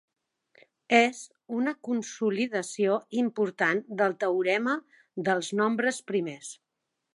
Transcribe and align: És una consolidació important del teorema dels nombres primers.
És 0.99 1.19
una 1.57 1.73
consolidació 1.87 2.97
important 3.25 3.83
del 4.01 4.17
teorema 4.25 4.75
dels 5.31 5.53
nombres 5.63 6.05
primers. 6.13 6.53